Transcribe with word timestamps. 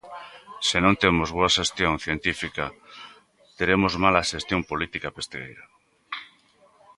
Se 0.67 0.77
non 0.85 0.99
temos 1.03 1.29
boa 1.37 1.53
xestión 1.57 1.93
científica 2.05 2.65
teremos 3.57 3.93
mala 4.03 4.27
xestión 4.31 4.61
política 4.71 5.09
pesqueira. 5.17 5.63